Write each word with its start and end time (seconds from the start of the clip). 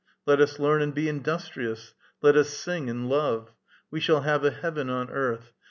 ^^ 0.01 0.03
Let 0.25 0.41
us 0.41 0.57
learn 0.57 0.81
and 0.81 0.95
be 0.95 1.07
industrious; 1.07 1.93
let 2.23 2.35
us 2.35 2.49
sing 2.49 2.89
and 2.89 3.07
love; 3.07 3.51
we 3.91 3.99
shall 3.99 4.21
have 4.21 4.43
a 4.43 4.49
heaven 4.49 4.89
on 4.89 5.11
earth 5.11 5.51